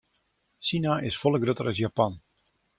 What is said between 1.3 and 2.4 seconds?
grutter as Japan.